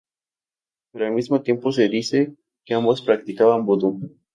[0.91, 3.99] Pero al mismo tiempo se dice que ambos practicaban vudú.